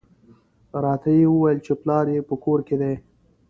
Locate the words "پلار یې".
1.81-2.21